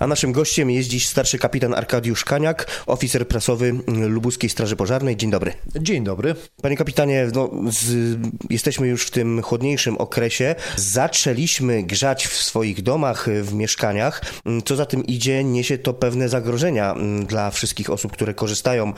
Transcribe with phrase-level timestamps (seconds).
[0.00, 5.16] A naszym gościem jest dziś starszy kapitan Arkadiusz Kaniak, oficer prasowy Lubuskiej Straży Pożarnej.
[5.16, 5.52] Dzień dobry.
[5.80, 6.34] Dzień dobry.
[6.62, 8.18] Panie kapitanie, no, z,
[8.50, 10.54] jesteśmy już w tym chłodniejszym okresie.
[10.76, 14.22] Zaczęliśmy grzać w swoich domach, w mieszkaniach.
[14.64, 16.94] Co za tym idzie, niesie to pewne zagrożenia
[17.26, 18.92] dla wszystkich osób, które korzystają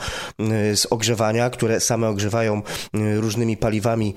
[0.75, 2.61] z ogrzewania, które same ogrzewają
[3.15, 4.13] różnymi paliwami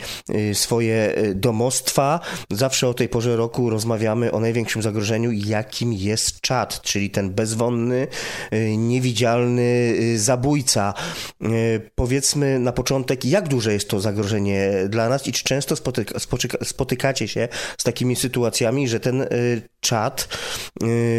[0.52, 2.20] swoje domostwa.
[2.50, 8.06] Zawsze o tej porze roku rozmawiamy o największym zagrożeniu, jakim jest czad czyli ten bezwonny,
[8.76, 10.94] niewidzialny zabójca.
[11.94, 16.18] Powiedzmy na początek, jak duże jest to zagrożenie dla nas i czy często spotyka,
[16.64, 19.26] spotykacie się z takimi sytuacjami, że ten
[19.80, 20.28] czad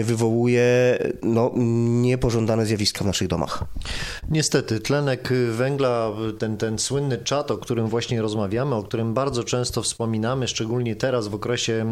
[0.03, 1.51] wywołuje no,
[2.01, 3.63] niepożądane zjawiska w naszych domach?
[4.29, 9.81] Niestety, tlenek węgla, ten, ten słynny czad, o którym właśnie rozmawiamy, o którym bardzo często
[9.81, 11.85] wspominamy, szczególnie teraz w okresie,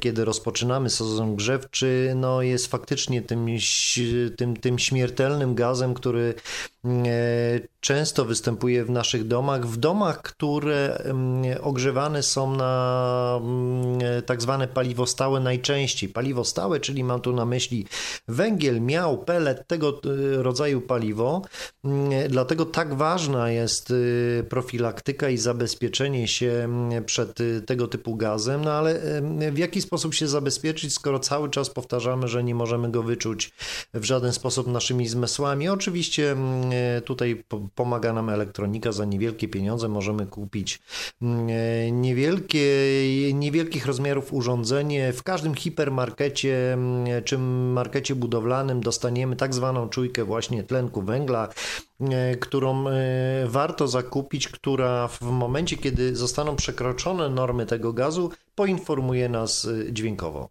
[0.00, 3.46] kiedy rozpoczynamy sezon grzewczy, no jest faktycznie tym,
[4.36, 6.34] tym, tym śmiertelnym gazem, który
[7.80, 11.02] często występuje w naszych domach, w domach, które
[11.62, 13.40] ogrzewane są na
[14.26, 16.08] tak zwane paliwo stałe najczęściej.
[16.08, 17.86] Paliwo stałe, czyli mam tu na myśli
[18.28, 20.00] węgiel, miał, pelet, tego
[20.36, 21.42] rodzaju paliwo.
[22.28, 23.92] Dlatego tak ważna jest
[24.48, 26.68] profilaktyka i zabezpieczenie się
[27.06, 29.00] przed tego typu gazem, no ale
[29.52, 33.52] w jaki sposób się zabezpieczyć, skoro cały czas powtarzamy, że nie możemy go wyczuć
[33.94, 35.68] w żaden sposób naszymi zmysłami.
[35.68, 36.36] Oczywiście
[37.04, 40.82] tutaj pomaga nam elektronika, za niewielkie pieniądze możemy kupić
[41.92, 42.66] niewielkie,
[43.34, 45.12] niewielkich rozmiarów urządzenie.
[45.12, 46.78] W każdym hipermarkecie
[47.24, 51.48] czy markecie budowlanym dostaniemy tak zwaną czujkę właśnie tlenku węgla,
[52.40, 52.84] którą
[53.46, 60.48] warto zakupić, która w momencie, kiedy zostaną przekroczone normy tego gazu, poinformuje nas dźwiękowo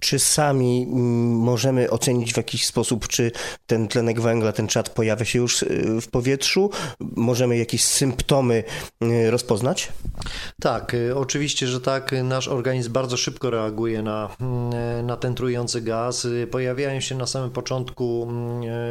[0.00, 0.86] czy sami
[1.26, 3.32] możemy ocenić w jakiś sposób, czy
[3.66, 5.64] ten tlenek węgla, ten czad pojawia się już
[6.00, 6.70] w powietrzu?
[7.00, 8.64] Możemy jakieś symptomy
[9.30, 9.92] rozpoznać?
[10.60, 12.14] Tak, oczywiście, że tak.
[12.24, 14.36] Nasz organizm bardzo szybko reaguje na,
[15.02, 16.26] na ten trujący gaz.
[16.50, 18.28] Pojawiają się na samym początku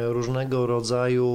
[0.08, 1.34] różnego rodzaju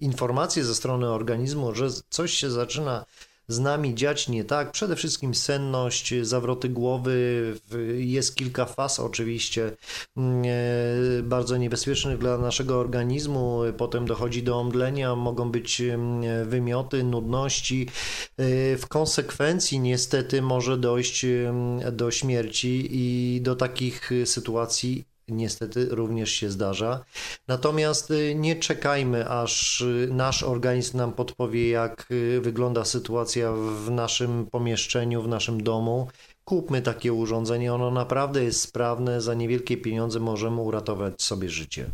[0.00, 3.04] informacje ze strony organizmu, że coś się zaczyna
[3.48, 4.72] z nami dziać nie tak.
[4.72, 7.54] Przede wszystkim senność, zawroty głowy,
[7.96, 9.76] jest kilka faz oczywiście
[10.16, 13.60] mm, e, bardzo niebezpiecznych dla naszego organizmu.
[13.76, 17.88] Potem dochodzi do omdlenia, mogą być mm, wymioty, nudności.
[18.36, 26.30] E, w konsekwencji niestety może dojść mm, do śmierci i do takich sytuacji niestety również
[26.30, 27.04] się zdarza.
[27.48, 33.90] Natomiast y, nie czekajmy, aż y, nasz organizm nam podpowie, jak y, wygląda sytuacja w
[33.90, 36.08] naszym pomieszczeniu, w naszym domu
[36.44, 41.86] kupmy takie urządzenie, ono naprawdę jest sprawne, za niewielkie pieniądze możemy uratować sobie życie.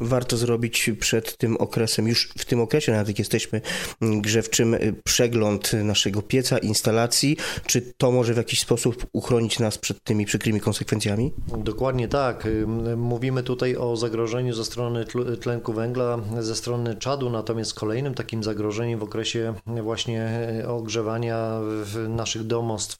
[0.00, 3.60] Warto zrobić przed tym okresem, już w tym okresie, nawet jak jesteśmy
[4.00, 7.36] grzewczym, przegląd naszego pieca, instalacji.
[7.66, 11.32] Czy to może w jakiś sposób uchronić nas przed tymi przykrymi konsekwencjami?
[11.58, 12.48] Dokładnie tak.
[12.96, 15.04] Mówimy tutaj o zagrożeniu ze strony
[15.40, 20.28] tlenku węgla, ze strony czadu, natomiast kolejnym takim zagrożeniem w okresie właśnie
[20.68, 21.60] ogrzewania
[22.08, 22.98] naszych domostw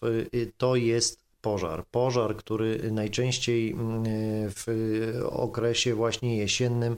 [0.59, 0.98] to jest jest
[1.41, 1.85] pożar.
[1.91, 4.05] Pożar, który najczęściej mm,
[4.51, 4.67] w
[5.31, 6.97] okresie właśnie jesiennym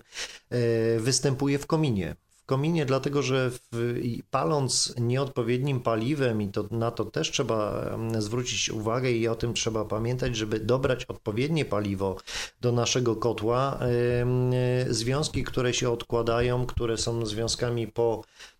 [0.51, 0.59] e,
[0.99, 2.17] występuje w kominie.
[2.37, 4.00] W kominie, dlatego że w,
[4.31, 9.55] paląc nieodpowiednim paliwem, i to, na to też trzeba mm, zwrócić uwagę i o tym
[9.55, 12.17] trzeba pamiętać, żeby dobrać odpowiednie paliwo
[12.61, 18.23] do naszego kotła, e, związki, które się odkładają, które są związkami po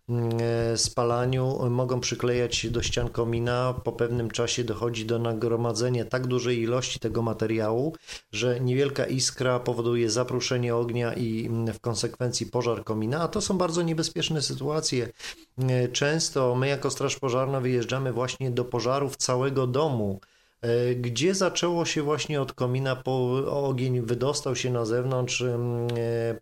[0.75, 3.73] spalaniu mogą przyklejać do ścian komina.
[3.83, 7.95] Po pewnym czasie dochodzi do nagromadzenia tak dużej ilości tego materiału,
[8.31, 13.21] że niewielka iskra powoduje zapruszenie ognia i w konsekwencji pożar komina.
[13.21, 15.09] A to są bardzo niebezpieczne sytuacje.
[15.57, 20.19] E, często my, jako Straż Pożarna, wyjeżdżamy właśnie do pożarów całego domu
[20.61, 23.31] e, gdzie zaczęło się właśnie od komina, po
[23.67, 25.43] ogień wydostał się na zewnątrz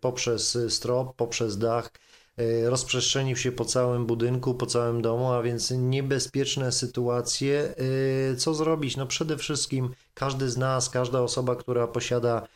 [0.00, 2.09] poprzez strop, poprzez dach e,
[2.64, 7.74] rozprzestrzenił się po całym budynku, po całym domu, a więc niebezpieczne sytuacje.
[8.32, 8.96] E, co zrobić?
[8.96, 12.46] No przede wszystkim każdy z nas, każda osoba, która posiada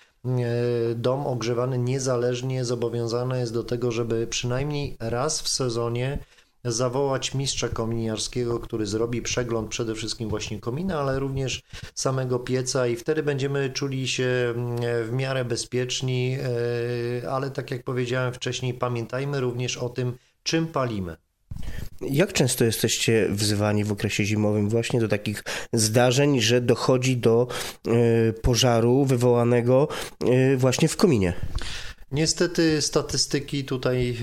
[0.94, 6.18] dom ogrzewany niezależnie zobowiązana jest do tego, żeby przynajmniej raz w sezonie
[6.64, 11.62] zawołać mistrza kominiarskiego, który zrobi przegląd przede wszystkim właśnie komina, ale również
[11.94, 16.36] samego pieca i wtedy będziemy czuli się mm, w miarę bezpieczni,
[17.22, 20.12] e, ale tak jak powiedziałem wcześniej, pamiętajmy również o tym,
[20.42, 21.16] czym palimy.
[22.00, 27.46] Jak często jesteście wzywani w okresie zimowym właśnie do takich zdarzeń, że dochodzi do
[27.86, 29.88] e, pożaru wywołanego
[30.20, 31.32] e, właśnie w kominie?
[32.14, 34.14] Niestety statystyki tutaj e,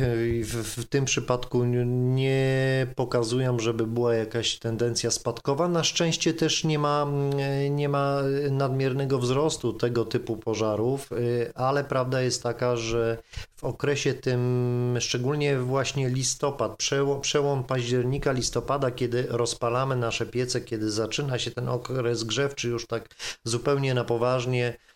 [0.44, 5.68] w, w, tym przypadku nie pokazują, żeby była jakaś tendencja spadkowa.
[5.68, 8.22] Na szczęście też nie ma, mm, nie ma
[8.52, 11.16] nadmiernego wzrostu tego typu pożarów, e,
[11.58, 13.18] ale prawda jest taka, że
[13.56, 20.92] w okresie tym, szczególnie właśnie listopad, przełom, przełom października, listopada, kiedy rozpalamy nasze piece, kiedy
[20.92, 23.10] zaczyna się ten okres grzewczy już tak
[23.44, 24.91] zupełnie na poważnie, E,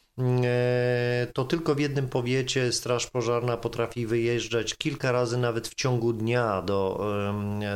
[1.34, 6.62] to tylko w jednym powiecie Straż Pożarna potrafi wyjeżdżać kilka razy nawet w ciągu dnia
[6.62, 7.06] do,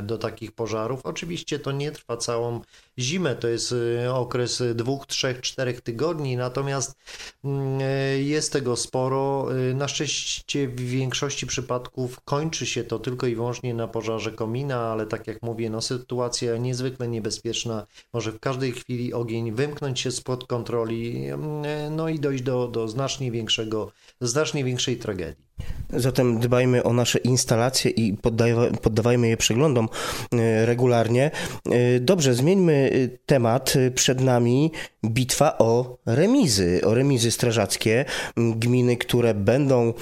[0.04, 1.00] do takich pożarów.
[1.04, 2.62] Oczywiście to nie trwa całą
[3.00, 3.76] zimę, to jest
[4.06, 6.98] e, okres dwóch, trzech, czterech tygodni, natomiast
[7.44, 9.48] mm, e, jest tego sporo.
[9.74, 15.06] Na szczęście w większości przypadków kończy się to tylko i wyłącznie na pożarze komina, ale
[15.06, 17.86] tak jak mówię, no sytuacja niezwykle niebezpieczna.
[18.14, 21.28] Może w każdej chwili ogień wymknąć się spod kontroli,
[21.92, 23.92] no i do dojść do, do znacznie większego,
[24.22, 25.50] znacznie większej tragedii.
[25.94, 28.18] Zatem dbajmy o nasze instalacje i
[28.82, 29.90] poddawajmy je przeglądom
[30.34, 31.32] e, regularnie.
[31.72, 33.74] E, dobrze, zmieńmy e, temat.
[33.96, 34.72] Przed nami
[35.06, 38.06] bitwa o remizy, o remizy strażackie.
[38.38, 39.94] Gminy, które będą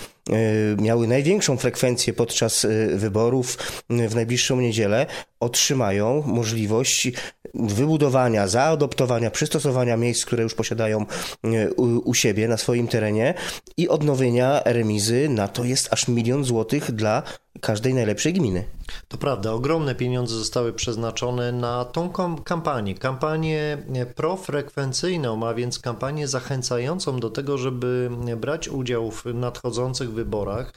[0.81, 3.57] miały największą frekwencję podczas wyborów
[3.89, 5.05] w najbliższą niedzielę,
[5.39, 7.11] otrzymają możliwość
[7.53, 11.05] wybudowania, zaadoptowania, przystosowania miejsc, które już posiadają
[11.77, 13.33] u, u siebie na swoim terenie
[13.77, 17.23] i odnowienia remizy na to jest aż milion złotych dla
[17.61, 18.63] każdej najlepszej gminy.
[19.07, 22.09] To prawda, ogromne pieniądze zostały przeznaczone na tą
[22.43, 22.95] kampanię.
[22.95, 23.77] Kampanię
[24.15, 30.73] profrekwencyjną, a więc kampanię zachęcającą do tego, żeby brać udział w nadchodzących wyborach.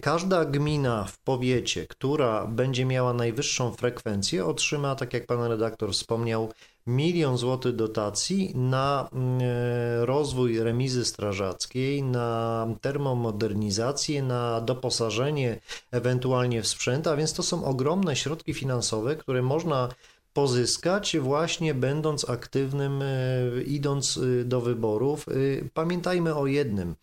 [0.00, 6.52] Każda gmina w powiecie, która będzie miała najwyższą frekwencję, otrzyma, tak jak pan redaktor wspomniał,
[6.86, 15.60] milion złotych dotacji na mm, e, rozwój remizy strażackiej, na termomodernizację, na doposażenie
[15.90, 19.88] ewentualnie w sprzęt, a więc to są ogromne środki finansowe, które można
[20.32, 25.26] pozyskać właśnie będąc aktywnym, e, idąc e, do wyborów.
[25.74, 26.94] Pamiętajmy o jednym.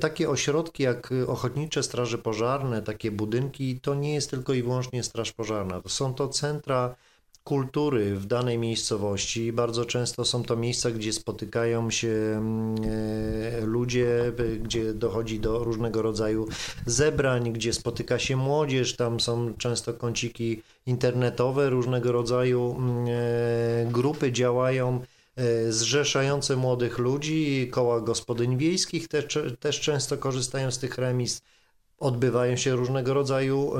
[0.00, 5.32] Takie ośrodki jak ochotnicze straże pożarne, takie budynki, to nie jest tylko i wyłącznie straż
[5.32, 5.80] pożarna.
[5.86, 6.94] Są to centra
[7.44, 9.52] kultury w danej miejscowości.
[9.52, 14.32] Bardzo często są to miejsca, gdzie spotykają się mm, e, ludzie,
[14.62, 16.48] gdzie dochodzi do różnego rodzaju
[16.86, 18.96] zebrań, gdzie spotyka się młodzież.
[18.96, 25.00] Tam są często kąciki internetowe, różnego rodzaju mm, e, grupy działają
[25.36, 31.42] e, zrzeszające młodych ludzi, koła gospodyń wiejskich też, też często korzystają z tych remis
[32.00, 33.72] odbywają się różnego rodzaju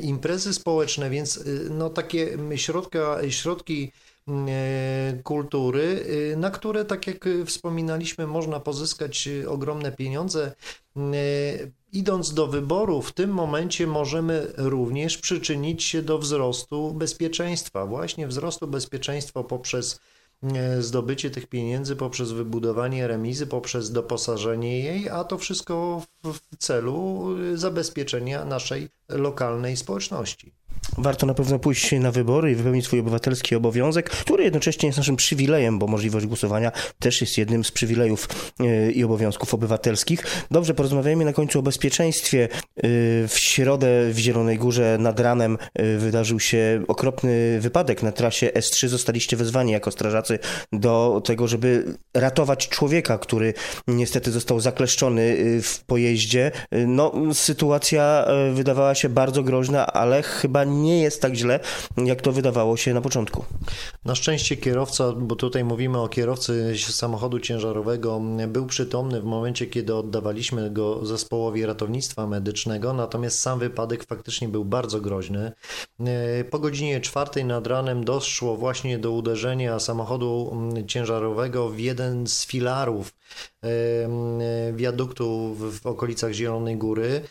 [0.00, 3.92] imprezy społeczne, więc y, no, takie środka, środki
[4.28, 10.52] e, kultury, y, na które, tak jak wspominaliśmy, można pozyskać y, ogromne pieniądze.
[11.92, 18.66] Idąc do wyboru, w tym momencie możemy również przyczynić się do wzrostu bezpieczeństwa, właśnie wzrostu
[18.66, 20.13] bezpieczeństwa poprzez E,
[20.80, 28.44] zdobycie tych pieniędzy poprzez wybudowanie remizy, poprzez doposażenie jej, a to wszystko w celu zabezpieczenia
[28.44, 30.52] naszej lokalnej społeczności.
[30.98, 35.16] Warto na pewno pójść na wybory i wypełnić swój obywatelski obowiązek, który jednocześnie jest naszym
[35.16, 38.28] przywilejem, bo możliwość głosowania też jest jednym z przywilejów
[38.60, 40.26] e, i obowiązków obywatelskich.
[40.50, 42.48] Dobrze, porozmawiajmy na końcu o bezpieczeństwie.
[42.76, 42.80] E,
[43.28, 48.88] w środę w Zielonej Górze nad ranem e, wydarzył się okropny wypadek na trasie S3.
[48.88, 50.38] Zostaliście wezwani jako strażacy
[50.72, 53.54] do tego, żeby ratować człowieka, który
[53.88, 56.50] niestety został zakleszczony w pojeździe.
[56.86, 61.60] No, sytuacja wydawała się bardzo groźna, ale chyba nie jest tak źle,
[61.96, 63.44] jak to wydawało się na początku.
[64.04, 69.94] Na szczęście kierowca, bo tutaj mówimy o kierowcy samochodu ciężarowego, był przytomny w momencie, kiedy
[69.94, 75.52] oddawaliśmy go zespołowi ratownictwa medycznego, natomiast sam wypadek faktycznie był bardzo groźny.
[76.00, 82.26] E, po godzinie czwartej nad ranem doszło właśnie do uderzenia samochodu mm, ciężarowego w jeden
[82.26, 83.14] z filarów
[83.62, 87.22] e, mm, wiaduktu w okolicach Zielonej Góry.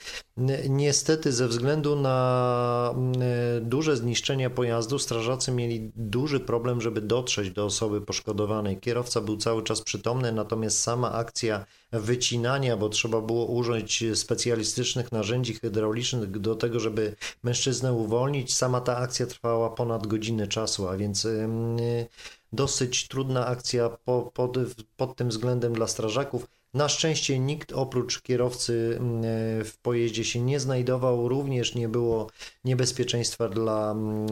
[0.70, 2.96] Niestety, ze względu na
[3.62, 8.78] duże zniszczenia pojazdu, strażacy mieli duży problem, żeby dotrzeć do osoby poszkodowanej.
[8.78, 15.54] Kierowca był cały czas przytomny, natomiast sama akcja wycinania, bo trzeba było użyć specjalistycznych narzędzi
[15.54, 21.28] hydraulicznych do tego, żeby mężczyznę uwolnić, sama ta akcja trwała ponad godzinę czasu, a więc
[22.54, 24.58] dosyć trudna akcja pod, pod,
[24.98, 26.48] pod tym względem dla strażaków.
[26.74, 29.24] Na szczęście nikt oprócz kierowcy mm,
[29.62, 32.30] e, w pojeździe się nie znajdował, również nie było
[32.66, 34.28] niebezpieczeństwa dla mm,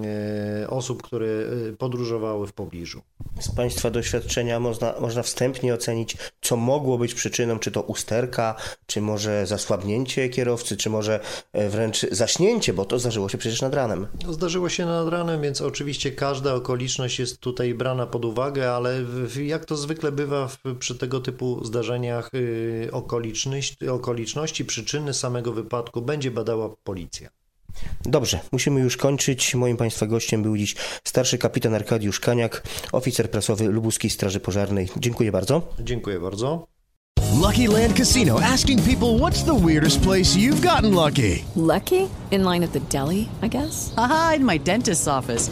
[0.63, 3.01] e, osób, które e, podróżowały w pobliżu.
[3.39, 9.01] Z Państwa doświadczenia można, można wstępnie ocenić, co mogło być przyczyną, czy to usterka, czy
[9.01, 11.19] może zasłabnięcie kierowcy, czy może
[11.53, 14.07] wręcz zaśnięcie, bo to zdarzyło się przecież nad ranem.
[14.25, 19.05] No, zdarzyło się nad ranem, więc oczywiście każda okoliczność jest tutaj brana pod uwagę, ale
[19.43, 26.31] jak to zwykle bywa przy tego typu zdarzeniach, Y, okoliczności, okoliczności, przyczyny samego wypadku będzie
[26.31, 27.29] badała policja.
[28.05, 29.55] Dobrze, musimy już kończyć.
[29.55, 34.89] Moim Państwa gościem był dziś starszy kapitan Arkadiusz Kaniak, oficer prasowy Lubuskiej Straży Pożarnej.
[34.97, 35.61] Dziękuję bardzo.
[35.79, 36.67] Dziękuję bardzo.
[37.41, 41.43] Lucky Land Casino asking people what's the weirdest place you've gotten lucky?
[41.55, 42.07] Lucky?
[42.31, 43.93] In line at the deli, I guess?
[43.95, 45.51] Aha, in my dentist's office.